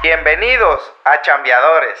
[0.00, 1.98] Bienvenidos a Chambeadores.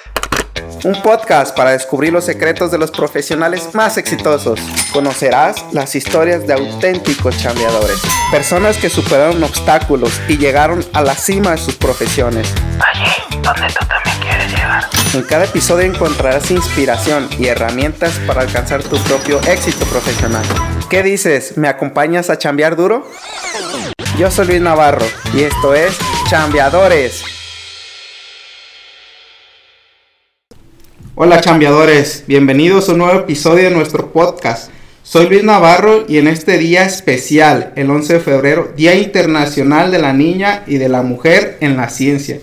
[0.84, 4.60] Un podcast para descubrir los secretos de los profesionales más exitosos.
[4.92, 8.00] Conocerás las historias de auténticos chambeadores.
[8.30, 12.54] Personas que superaron obstáculos y llegaron a la cima de sus profesiones.
[12.80, 14.84] Allí donde tú también quieres llegar.
[15.14, 20.44] En cada episodio encontrarás inspiración y herramientas para alcanzar tu propio éxito profesional.
[20.88, 21.58] ¿Qué dices?
[21.58, 23.10] ¿Me acompañas a chambear duro?
[24.16, 25.98] Yo soy Luis Navarro y esto es
[26.30, 27.37] Chambeadores.
[31.20, 34.70] Hola chambeadores, bienvenidos a un nuevo episodio de nuestro podcast.
[35.02, 39.98] Soy Luis Navarro y en este día especial, el 11 de febrero, Día Internacional de
[39.98, 42.38] la Niña y de la Mujer en la Ciencia,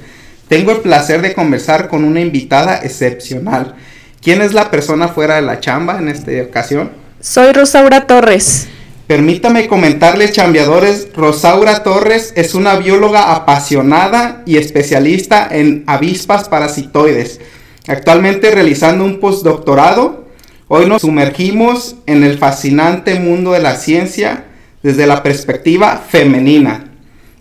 [0.50, 3.76] tengo el placer de conversar con una invitada excepcional.
[4.22, 6.92] ¿Quién es la persona fuera de la chamba en esta ocasión?
[7.22, 8.68] Soy Rosaura Torres.
[9.08, 17.40] Permítame comentarles, chambeadores, Rosaura Torres es una bióloga apasionada y especialista en avispas parasitoides
[17.88, 20.26] Actualmente realizando un postdoctorado,
[20.68, 24.46] hoy nos sumergimos en el fascinante mundo de la ciencia
[24.82, 26.92] desde la perspectiva femenina,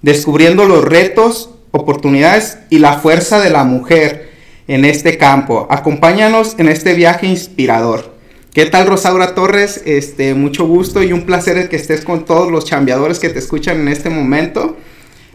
[0.02, 4.32] descubriendo los retos, oportunidades y la fuerza de la mujer
[4.68, 5.66] en este campo.
[5.70, 8.12] Acompáñanos en este viaje inspirador.
[8.52, 9.80] ¿Qué tal Rosaura Torres?
[9.86, 13.80] Este, mucho gusto y un placer que estés con todos los chambeadores que te escuchan
[13.80, 14.76] en este momento.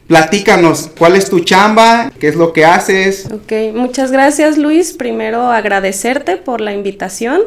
[0.10, 2.12] Platícanos, ¿cuál es tu chamba?
[2.20, 3.28] ¿Qué es lo que haces?
[3.32, 4.92] Ok, muchas gracias Luis.
[4.92, 7.42] Primero agradecerte por la invitación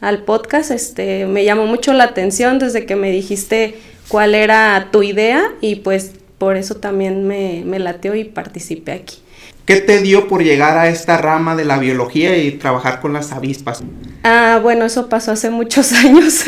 [0.00, 0.72] al podcast.
[0.72, 3.76] Este, me llamó mucho la atención desde que me dijiste
[4.08, 9.18] cuál era tu idea y pues por eso también me, me lateó y participé aquí.
[9.64, 13.30] ¿Qué te dio por llegar a esta rama de la biología y trabajar con las
[13.30, 13.84] avispas?
[14.24, 16.42] Ah, bueno, eso pasó hace muchos años.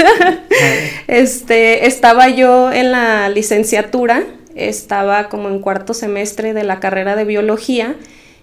[1.07, 4.25] este, estaba yo en la licenciatura
[4.69, 7.97] estaba como en cuarto semestre de la carrera de biología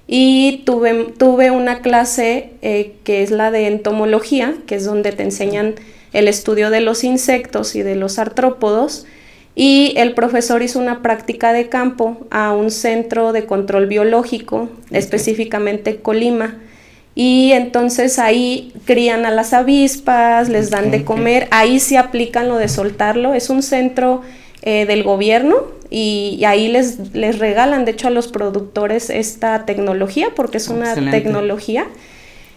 [0.08, 5.24] y tuve, tuve una clase eh, que es la de entomología, que es donde te
[5.24, 5.76] enseñan
[6.14, 9.06] el estudio de los insectos y de los artrópodos.
[9.54, 15.98] Y el profesor hizo una práctica de campo a un centro de control biológico, específicamente
[15.98, 16.60] Colima.
[17.16, 22.58] Y entonces ahí crían a las avispas, les dan de comer, ahí se aplican lo
[22.58, 23.34] de soltarlo.
[23.34, 24.22] Es un centro
[24.70, 25.56] eh, del gobierno
[25.90, 30.94] y, ahí les, les regalan, de hecho, a los productores esta tecnología, porque es una
[31.10, 31.88] tecnología.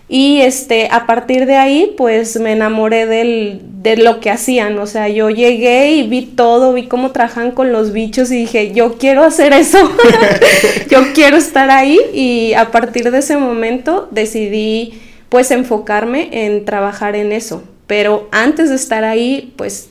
[0.08, 4.76] Y este, a partir de ahí, pues me enamoré del, de lo que hacían.
[4.80, 8.72] O sea, yo llegué y vi todo, vi cómo trabajan con los bichos y dije,
[8.72, 9.78] yo quiero hacer eso,
[10.90, 11.96] yo quiero estar ahí.
[12.12, 17.62] Y a partir de ese momento decidí pues enfocarme en trabajar en eso.
[17.86, 19.90] Pero antes de estar ahí, pues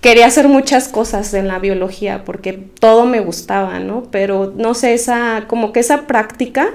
[0.00, 4.04] quería hacer muchas cosas en la biología porque todo me gustaba, ¿no?
[4.10, 6.70] Pero no sé, esa, como que esa práctica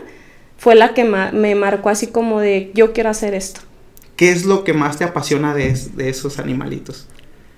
[0.58, 3.62] fue la que me marcó así como de yo quiero hacer esto.
[4.16, 7.08] ¿Qué es lo que más te apasiona de, de esos animalitos?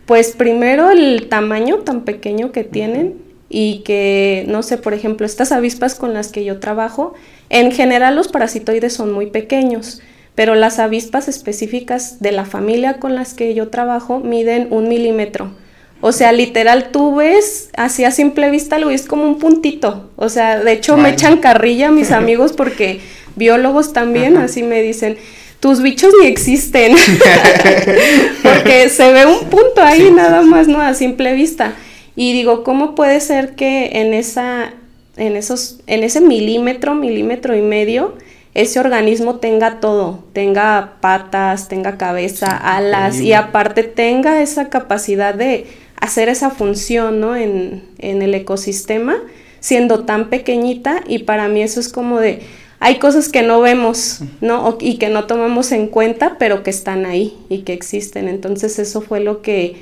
[0.05, 3.15] Pues primero el tamaño tan pequeño que tienen
[3.49, 7.13] y que, no sé, por ejemplo, estas avispas con las que yo trabajo,
[7.49, 10.01] en general los parasitoides son muy pequeños
[10.37, 15.49] pero las avispas específicas de la familia con las que yo trabajo miden un milímetro.
[15.99, 20.11] O sea, literal, tú ves, así a simple vista lo ves como un puntito.
[20.15, 22.99] O sea, de hecho me echan carrilla mis amigos porque
[23.35, 25.17] biólogos también así me dicen,
[25.59, 26.95] tus bichos ni existen.
[28.43, 30.79] porque se ve un punto ahí nada más, ¿no?
[30.79, 31.73] A simple vista.
[32.15, 34.71] Y digo, ¿cómo puede ser que en esa,
[35.15, 38.13] en esos, en ese milímetro, milímetro y medio,
[38.57, 45.67] ese organismo tenga todo, tenga patas, tenga cabeza, alas y aparte tenga esa capacidad de
[46.01, 47.35] hacer esa función ¿no?
[47.35, 49.17] en, el ecosistema
[49.59, 52.41] siendo tan pequeñita y para mí eso es como de
[52.79, 54.75] hay cosas que no vemos, ¿no?
[54.81, 58.27] y que no tomamos en cuenta, pero que están ahí y que existen.
[58.27, 59.75] Entonces eso fue lo que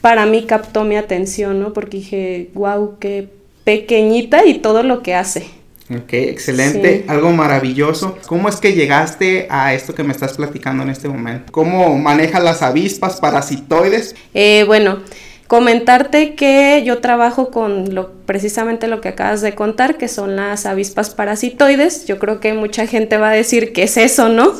[0.00, 1.72] para mí captó mi atención, ¿no?
[1.72, 3.28] Porque dije, wow, qué
[3.64, 5.46] pequeñita y todo lo que hace.
[5.88, 8.18] Ok, excelente, algo maravilloso.
[8.26, 11.52] ¿Cómo es que llegaste a esto que me estás platicando en este momento?
[11.52, 14.16] ¿Cómo manejas las avispas parasitoides?
[14.34, 14.98] Eh, bueno,
[15.46, 20.66] comentarte que yo trabajo con lo, precisamente lo que acabas de contar, que son las
[20.66, 22.06] avispas parasitoides.
[22.06, 24.54] Yo creo que mucha gente va a decir que es eso, ¿no?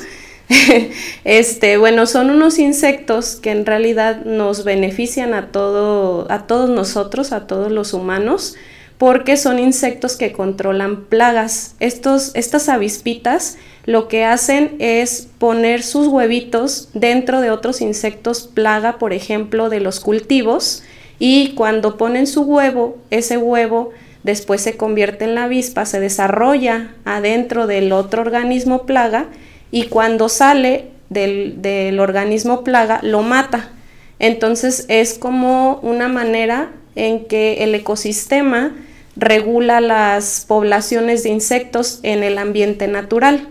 [1.25, 7.33] este, bueno, son unos insectos que en realidad nos benefician a todo, a todos nosotros,
[7.33, 8.57] a todos los humanos
[8.99, 11.75] porque son insectos que controlan plagas.
[11.81, 18.99] Estos, estas avispitas lo que hacen es poner sus huevitos dentro de otros insectos plaga,
[18.99, 20.83] por ejemplo, de los cultivos,
[21.19, 23.91] y cuando ponen su huevo, ese huevo
[24.23, 29.27] después se convierte en la avispa, se desarrolla adentro del otro organismo plaga
[29.71, 33.71] y cuando sale del, del organismo plaga lo mata.
[34.19, 38.75] Entonces es como una manera en que el ecosistema
[39.17, 43.49] regula las poblaciones de insectos en el ambiente natural.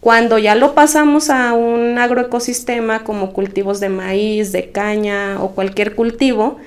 [0.00, 5.94] Cuando ya lo pasamos a un agroecosistema como cultivos de maíz, de caña o cualquier
[5.96, 6.58] cultivo,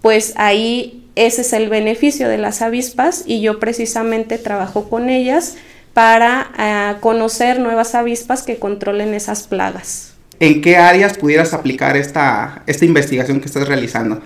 [0.00, 5.56] pues ahí ese es el beneficio de las avispas y yo precisamente trabajo con ellas
[5.92, 10.14] para eh, conocer nuevas avispas que controlen esas plagas.
[10.38, 14.20] ¿En qué áreas pudieras aplicar esta, esta investigación que estás realizando?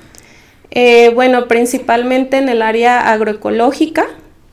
[0.70, 4.06] Eh, bueno, principalmente en el área agroecológica,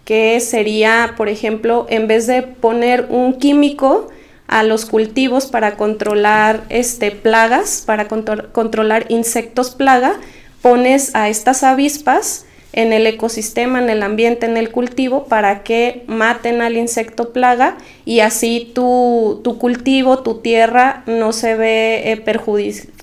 [0.04, 4.08] que sería, por ejemplo, en vez de poner un químico
[4.48, 10.16] a los cultivos para controlar este, plagas, para controlar insectos plaga,
[10.62, 16.04] pones a estas avispas en el ecosistema, en el ambiente, en el cultivo, para que
[16.08, 22.18] maten al insecto plaga y así tu, cultivo, tu tierra no se ve eh,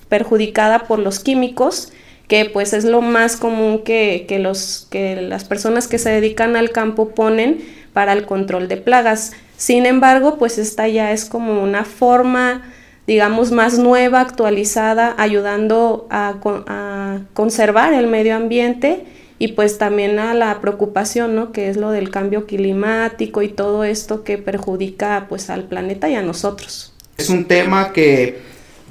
[0.09, 1.91] perjudicada por los químicos,
[2.27, 6.71] que pues es lo más común que, los, que las personas que se dedican al
[6.71, 7.63] campo ponen
[7.93, 9.33] para el control de plagas.
[9.57, 12.63] Sin embargo, pues esta ya es como una forma
[13.07, 19.05] digamos, más nueva, actualizada, ayudando a, conservar el medio ambiente
[19.37, 21.51] y pues también a la preocupación, ¿no?
[21.51, 26.15] Que es lo del cambio climático y todo esto que perjudica pues al planeta y
[26.15, 26.93] a nosotros.
[27.17, 28.39] Es un tema que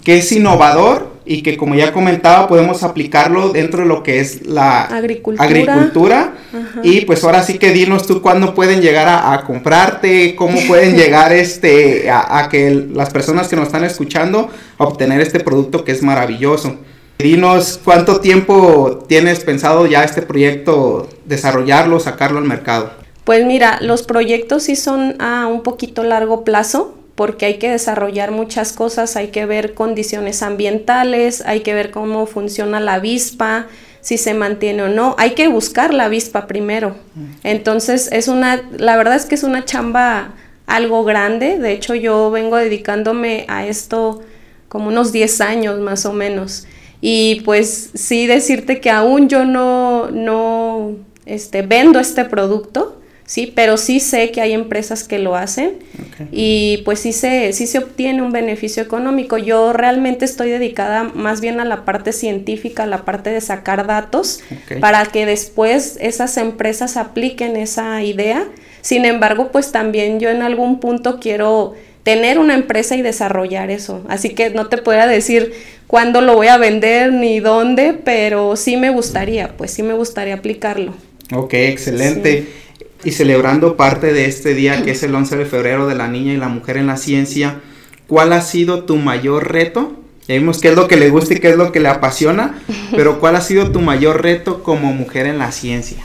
[0.05, 4.47] que es innovador y que como ya comentaba podemos aplicarlo dentro de lo que es
[4.47, 6.35] la agricultura,
[6.83, 11.33] y pues ahora sí que dinos tú cuándo pueden llegar a, comprarte, cómo pueden llegar
[11.33, 16.03] este a, que las personas que nos están escuchando a obtener este producto que es
[16.03, 16.77] maravilloso.
[17.19, 22.91] Dinos cuánto tiempo tienes pensado ya este proyecto desarrollarlo, sacarlo al mercado.
[23.25, 28.31] Pues mira, los proyectos sí son a un poquito largo plazo, porque hay que desarrollar
[28.32, 33.66] muchas cosas, hay que ver condiciones ambientales, hay que ver cómo funciona la avispa,
[34.00, 36.94] si se mantiene o no, hay que buscar la avispa primero.
[37.43, 40.34] Entonces, es una, la verdad es que es una chamba
[40.66, 44.22] algo grande, de hecho yo vengo dedicándome a esto
[44.69, 46.66] como unos 10 años más o menos.
[47.00, 50.96] Y pues sí decirte que aún yo no, no
[51.26, 53.53] este, vendo este producto, ¿sí?
[53.55, 55.75] Pero sí sé que hay empresas que lo hacen
[56.31, 59.38] y pues sí se, sí se obtiene un beneficio económico.
[59.38, 63.87] Yo realmente estoy dedicada más bien a la parte científica, a la parte de sacar
[63.87, 64.41] datos
[64.81, 68.47] para que después esas empresas apliquen esa idea.
[68.81, 74.05] Sin embargo, pues también yo en algún punto quiero tener una empresa y desarrollar eso.
[74.09, 75.55] Así que no te puedo decir
[75.87, 80.35] cuándo lo voy a vender ni dónde, pero sí me gustaría, pues sí me gustaría
[80.35, 80.93] aplicarlo.
[81.32, 82.47] Ok, excelente
[83.05, 86.33] y celebrando parte de este día que es el 11 de febrero de la niña
[86.33, 87.61] y la mujer en la ciencia,
[88.06, 89.93] ¿cuál ha sido tu mayor reto?
[90.27, 92.59] Ya vimos qué es lo que le gusta y qué es lo que le apasiona,
[92.97, 96.05] pero ¿cuál ha sido tu mayor reto como mujer en la ciencia?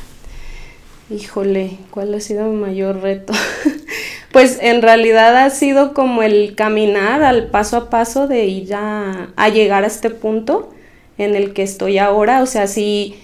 [1.09, 3.33] Híjole, ¿cuál ha sido mi mayor reto?
[4.31, 9.29] pues en realidad ha sido como el caminar al paso a paso de ir a,
[9.35, 10.69] a llegar a este punto
[11.17, 12.43] en el que estoy ahora.
[12.43, 13.15] O sea, si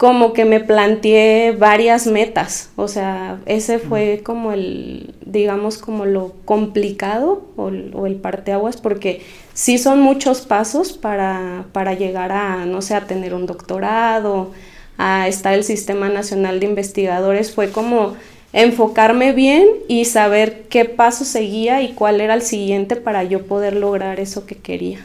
[0.00, 6.32] como que me planteé varias metas, o sea, ese fue como el, digamos, como lo
[6.46, 9.20] complicado o, el parteaguas, porque
[9.52, 14.52] sí son muchos pasos para, para llegar a, no sé, a tener un doctorado,
[14.96, 18.16] a estar el Sistema Nacional de Investigadores, fue como
[18.54, 23.76] enfocarme bien y saber qué paso seguía y cuál era el siguiente para yo poder
[23.76, 25.04] lograr eso que quería.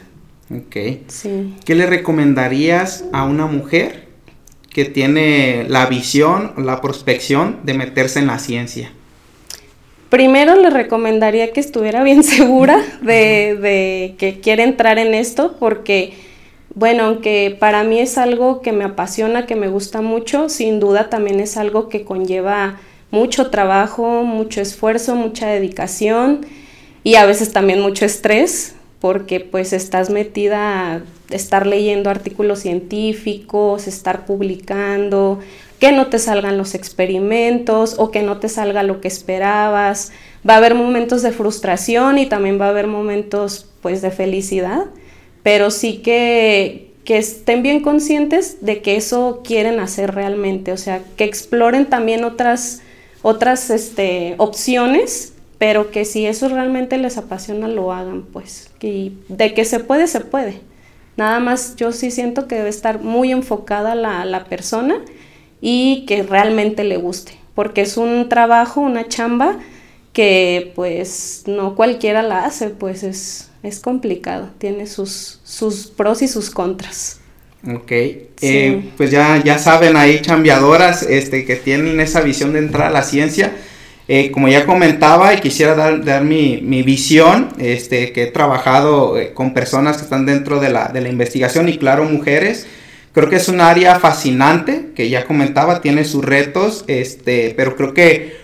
[0.50, 1.04] Ok.
[1.08, 1.54] Sí.
[1.66, 4.05] ¿Qué le recomendarías a una mujer
[4.76, 8.92] que tiene la visión, la prospección de meterse en la ciencia?
[10.10, 16.12] Primero le recomendaría que estuviera bien segura de, que quiere entrar en esto porque,
[16.74, 21.08] bueno, aunque para mí es algo que me apasiona, que me gusta mucho, sin duda
[21.08, 22.78] también es algo que conlleva
[23.10, 26.44] mucho trabajo, mucho esfuerzo, mucha dedicación
[27.02, 34.26] y a veces también mucho estrés porque pues estás metida estar leyendo artículos científicos, estar
[34.26, 35.40] publicando,
[35.78, 40.12] que no te salgan los experimentos o que no te salga lo que esperabas.
[40.48, 44.86] Va a haber momentos de frustración y también va a haber momentos pues de felicidad,
[45.42, 51.02] pero sí que, que estén bien conscientes de que eso quieren hacer realmente, o sea,
[51.16, 52.82] que exploren también otras,
[53.22, 59.54] otras este, opciones pero que si eso realmente les apasiona lo hagan, pues, y de
[59.54, 60.60] que se puede, se puede.
[61.16, 65.00] Nada más yo sí siento que debe estar muy enfocada la, la persona
[65.60, 69.58] y que realmente le guste, porque es un trabajo, una chamba
[70.12, 76.28] que pues no cualquiera la hace, pues es, es complicado, tiene sus, sus pros y
[76.28, 77.20] sus contras.
[77.68, 82.86] Ok, eh, pues ya, ya saben ahí chambeadoras este, que tienen esa visión de entrar
[82.86, 83.52] a la ciencia.
[84.08, 89.18] Eh, como ya comentaba y quisiera dar, dar mi, mi, visión, este, que he trabajado
[89.18, 92.68] eh, con personas que están dentro de la, de la investigación y claro, mujeres.
[93.12, 97.94] Creo que es un área fascinante, que ya comentaba, tiene sus retos, este, pero creo
[97.94, 98.36] que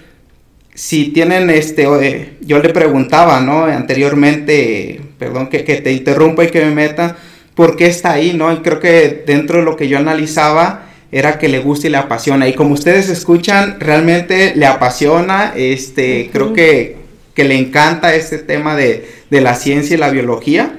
[0.75, 3.66] si tienen, este, yo le preguntaba, ¿no?
[3.66, 7.16] Anteriormente, perdón que, que te interrumpa y que me meta,
[7.54, 8.52] ¿por qué está ahí, no?
[8.52, 11.99] Y creo que dentro de lo que yo analizaba era que le gusta y le
[11.99, 12.49] apasiona.
[12.49, 16.97] Y como ustedes escuchan, realmente le apasiona, este, creo que,
[17.35, 20.78] que, le encanta este tema de, de la ciencia y la biología.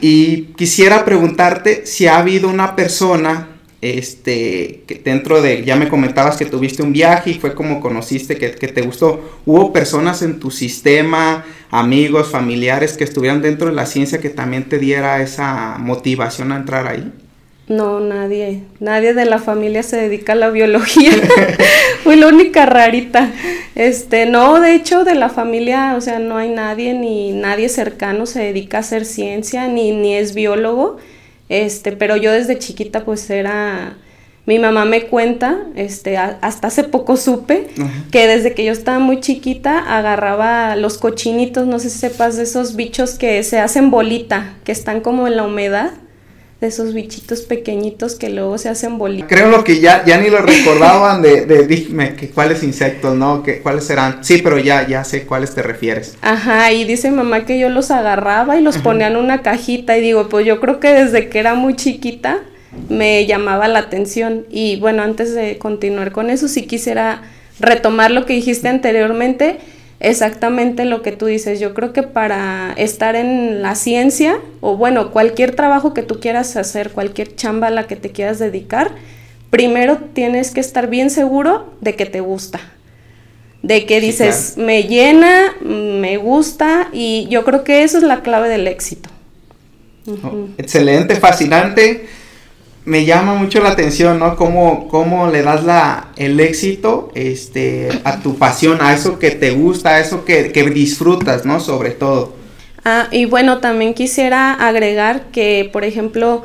[0.00, 3.48] Y quisiera preguntarte si ha habido una persona
[3.80, 8.36] este, que dentro de, ya me comentabas que tuviste un viaje y fue como conociste
[8.38, 9.40] que, que, te gustó.
[9.44, 14.70] ¿Hubo personas en tu sistema, amigos, familiares que estuvieran dentro de la ciencia que también
[14.70, 17.12] te diera esa motivación a entrar ahí?
[17.66, 18.62] No, nadie.
[18.78, 21.12] Nadie de la familia se dedica a la biología.
[22.02, 23.30] Fui la única rarita.
[23.74, 28.26] Este, no, de hecho, de la familia, o sea, no hay nadie, ni nadie cercano
[28.26, 30.98] se dedica a hacer ciencia, ni, ni es biólogo.
[31.48, 33.96] Este, pero yo desde chiquita pues era
[34.46, 37.68] mi mamá me cuenta, este, hasta hace poco supe
[38.10, 42.42] que desde que yo estaba muy chiquita agarraba los cochinitos, no sé si sepas de
[42.42, 45.92] esos bichos que se hacen bolita, que están como en la humedad
[46.64, 49.28] de esos bichitos pequeñitos que luego se hacen bolitas.
[49.28, 53.42] Creo lo que ya, ya ni lo recordaban de, de dime que cuáles insectos, ¿no?
[53.42, 54.24] Que, ¿Cuáles serán?
[54.24, 56.16] Sí, pero ya, ya sé cuáles te refieres.
[56.22, 60.00] Ajá, y dice mamá que yo los agarraba y los ponía en una cajita y
[60.00, 62.40] digo, pues yo creo que desde que era muy chiquita
[62.88, 64.46] me llamaba la atención.
[64.50, 67.20] Y bueno, antes de continuar con eso, sí quisiera
[67.60, 69.58] retomar lo que dijiste anteriormente
[70.00, 71.60] exactamente lo que tú dices.
[71.60, 76.56] Yo creo que para estar en la ciencia, o bueno, cualquier trabajo que tú quieras
[76.56, 78.92] hacer, cualquier chamba a la que te quieras dedicar,
[79.50, 82.60] primero tienes que estar bien seguro de que te gusta.
[83.62, 88.50] De que dices, me llena, me gusta, y yo creo que eso es la clave
[88.50, 89.08] del éxito.
[90.06, 92.06] Oh, excelente, fascinante
[92.84, 94.36] me llama mucho la atención, ¿no?
[94.36, 99.52] Cómo, cómo le das la, el éxito este, a tu pasión, a eso que te
[99.52, 101.60] gusta, a eso que, que disfrutas, ¿no?
[101.60, 102.34] Sobre todo.
[102.84, 106.44] Ah, y bueno, también quisiera agregar que, por ejemplo,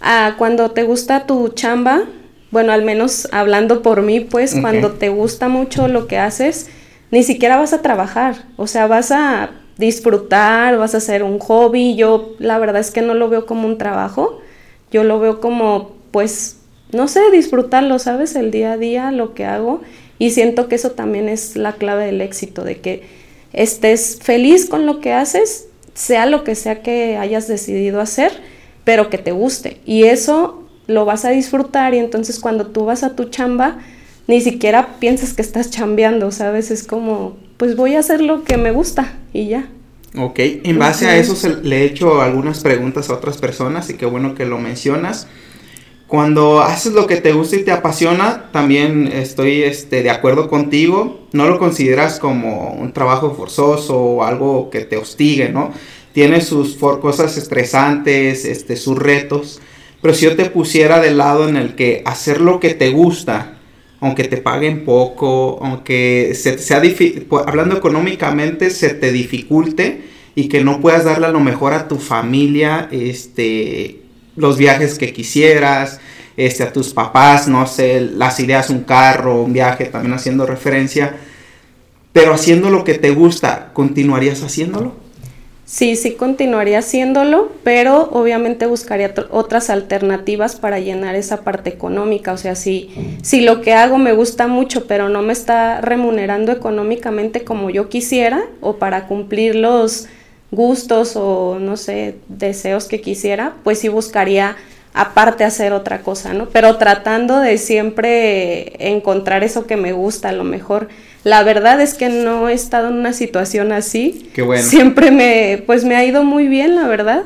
[0.00, 2.02] ah, cuando te gusta tu chamba,
[2.50, 6.68] bueno, al menos hablando por mí, pues cuando te gusta mucho lo que haces,
[7.12, 11.94] ni siquiera vas a trabajar, o sea, vas a disfrutar, vas a hacer un hobby.
[11.96, 14.40] Yo la verdad es que no lo veo como un trabajo
[14.96, 16.56] yo lo veo como, pues,
[16.90, 18.34] no sé, disfrutarlo, ¿sabes?
[18.34, 19.82] El día a día, lo que hago.
[20.18, 23.02] Y siento que eso también es la clave del éxito, de que
[23.52, 28.32] estés feliz con lo que haces, sea lo que sea que hayas decidido hacer,
[28.84, 29.82] pero que te guste.
[29.84, 33.80] Y eso lo vas a disfrutar y entonces cuando tú vas a tu chamba,
[34.26, 36.70] ni siquiera piensas que estás chambeando, ¿sabes?
[36.70, 39.68] Es como, pues voy a hacer lo que me gusta y ya.
[40.18, 44.06] Ok, en base a eso le he hecho algunas preguntas a otras personas y qué
[44.06, 45.26] bueno que lo mencionas.
[46.06, 51.26] Cuando haces lo que te gusta y te apasiona, también estoy este, de acuerdo contigo.
[51.32, 55.72] No lo consideras como un trabajo forzoso o algo que te hostigue, ¿no?
[56.12, 59.60] Tiene sus cosas estresantes, este, sus retos.
[60.00, 63.55] Pero si yo te pusiera del lado en el que hacer lo que te gusta
[64.00, 66.82] aunque te paguen poco, aunque se, sea
[67.46, 70.02] hablando económicamente se te dificulte
[70.34, 74.00] y que no puedas darle a lo mejor a tu familia este
[74.36, 75.98] los viajes que quisieras,
[76.36, 81.16] este a tus papás, no sé, las ideas un carro, un viaje, también haciendo referencia,
[82.12, 85.05] pero haciendo lo que te gusta, ¿continuarías haciéndolo?
[85.66, 92.32] Sí, sí continuaría haciéndolo, pero obviamente buscaría otras alternativas para llenar esa parte económica.
[92.32, 92.88] O sea, si,
[93.22, 97.88] si lo que hago me gusta mucho, pero no me está remunerando económicamente como yo
[97.88, 100.06] quisiera, o para cumplir los
[100.52, 104.54] gustos o no sé, deseos que quisiera, pues sí buscaría
[104.94, 106.48] aparte hacer otra cosa, ¿no?
[106.48, 110.88] Pero tratando de siempre encontrar eso que me gusta, a lo mejor
[111.26, 114.30] la verdad es que no he estado en una situación así.
[114.32, 114.62] Qué bueno.
[114.62, 117.24] Siempre me, pues me ha ido muy bien, la verdad.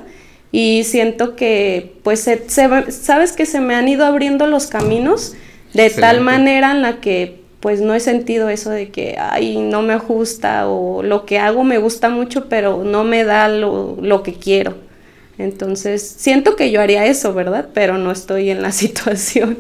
[0.50, 5.34] Y siento que, pues, se, sabes que se me han ido abriendo los caminos
[5.74, 9.82] de tal manera en la que, pues, no he sentido eso de que, ay, no
[9.82, 14.22] me ajusta o lo que hago me gusta mucho, pero no me da lo, lo
[14.22, 14.76] que quiero.
[15.40, 17.68] Entonces, siento que yo haría eso, ¿verdad?
[17.72, 19.58] Pero no estoy en la situación.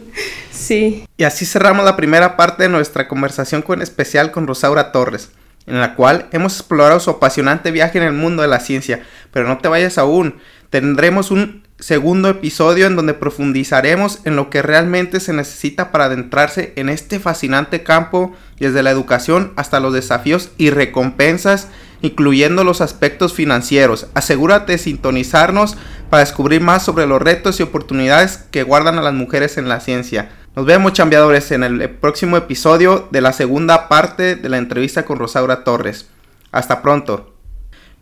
[0.52, 1.04] sí.
[1.16, 5.30] Y así cerramos la primera parte de nuestra conversación con especial con Rosaura Torres,
[5.66, 9.02] en la cual hemos explorado su apasionante viaje en el mundo de la ciencia.
[9.32, 10.36] Pero no te vayas aún,
[10.68, 16.72] tendremos un segundo episodio en donde profundizaremos en lo que realmente se necesita para adentrarse
[16.76, 21.68] en este fascinante campo, desde la educación hasta los desafíos y recompensas
[22.02, 24.06] incluyendo los aspectos financieros.
[24.14, 25.76] Asegúrate de sintonizarnos
[26.08, 29.80] para descubrir más sobre los retos y oportunidades que guardan a las mujeres en la
[29.80, 30.30] ciencia.
[30.56, 35.18] Nos vemos chambeadores en el próximo episodio de la segunda parte de la entrevista con
[35.18, 36.08] Rosaura Torres.
[36.50, 37.29] Hasta pronto.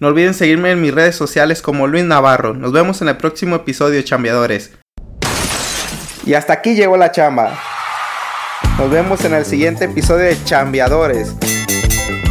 [0.01, 2.55] No olviden seguirme en mis redes sociales como Luis Navarro.
[2.55, 4.73] Nos vemos en el próximo episodio chambeadores.
[6.25, 7.59] Y hasta aquí llegó la chamba.
[8.79, 11.35] Nos vemos en el siguiente episodio de Chambeadores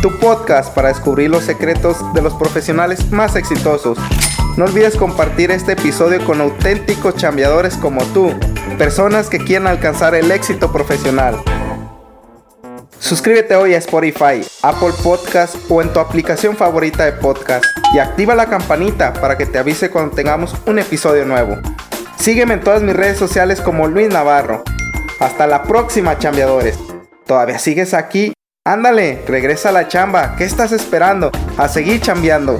[0.01, 3.97] tu podcast para descubrir los secretos de los profesionales más exitosos.
[4.55, 8.31] No olvides compartir este episodio con auténticos chambeadores como tú,
[8.77, 11.37] personas que quieren alcanzar el éxito profesional.
[12.99, 18.35] Suscríbete hoy a Spotify, Apple Podcast o en tu aplicación favorita de podcast y activa
[18.35, 21.57] la campanita para que te avise cuando tengamos un episodio nuevo.
[22.17, 24.63] Sígueme en todas mis redes sociales como Luis Navarro.
[25.19, 26.77] Hasta la próxima, chambeadores.
[27.25, 28.33] ¿Todavía sigues aquí
[28.67, 30.35] Ándale, regresa a la chamba.
[30.35, 31.31] ¿Qué estás esperando?
[31.57, 32.59] A seguir chambeando.